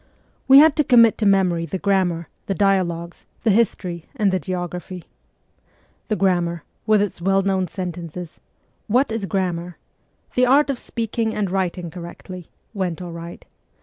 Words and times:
We 0.47 0.57
had 0.57 0.75
to 0.77 0.83
commit 0.83 1.19
to 1.19 1.27
memory 1.27 1.67
the 1.67 1.77
grammar, 1.77 2.27
the 2.47 2.55
dialogues, 2.55 3.27
the 3.43 3.51
history, 3.51 4.05
and 4.15 4.31
the 4.31 4.39
geography. 4.39 5.03
The 6.07 6.15
grammar, 6.15 6.63
with 6.87 7.03
its 7.03 7.21
well 7.21 7.43
known 7.43 7.67
sentences,' 7.67 8.39
What 8.87 9.11
is 9.11 9.27
grammar?'' 9.27 9.77
The 10.33 10.47
art 10.47 10.71
of 10.71 10.79
speaking 10.79 11.35
and 11.35 11.51
writing 11.51 11.91
correctly,' 11.91 12.49
went 12.73 12.99
all 12.99 13.11
right. 13.11 13.45